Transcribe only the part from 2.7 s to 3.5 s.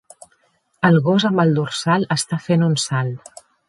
un salt